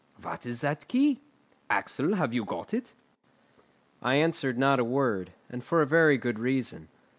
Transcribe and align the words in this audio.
What 0.23 0.47
is 0.47 0.61
that 0.61 0.87
key? 0.87 1.19
Axel, 1.69 2.15
have 2.15 2.33
you 2.33 2.43
got 2.43 2.73
it?" 2.73 2.95
I 4.01 4.15
answered 4.15 4.57
not 4.57 4.79
a 4.79 4.83
word, 4.83 5.31
and 5.47 5.63
for 5.63 5.79
a 5.79 5.85
very 5.85 6.17
good 6.17 6.39
reason. 6.39 6.87